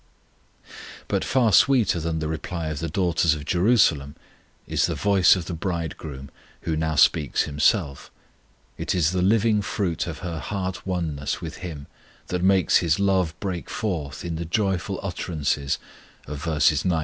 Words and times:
But 1.07 1.23
far 1.23 1.53
sweeter 1.53 1.99
than 1.99 2.17
the 2.17 2.27
reply 2.27 2.69
of 2.69 2.79
the 2.79 2.89
daughters 2.89 3.35
of 3.35 3.45
Jerusalem 3.45 4.15
is 4.65 4.87
the 4.87 4.95
voice 4.95 5.35
of 5.35 5.45
the 5.45 5.53
Bridegroom, 5.53 6.31
who 6.61 6.75
now 6.75 6.95
speaks 6.95 7.43
Himself. 7.43 8.09
It 8.79 8.95
is 8.95 9.11
the 9.11 9.21
living 9.21 9.61
fruit 9.61 10.07
of 10.07 10.19
her 10.25 10.39
heart 10.39 10.87
oneness 10.87 11.39
with 11.39 11.57
Him 11.57 11.85
that 12.29 12.41
makes 12.41 12.77
His 12.77 12.99
love 12.99 13.39
break 13.39 13.69
forth 13.69 14.25
in 14.25 14.37
the 14.37 14.45
joyful 14.45 14.99
utterances 15.03 15.77
of 16.25 16.41
verses 16.43 16.83
9 16.83 16.93
11. 16.93 16.99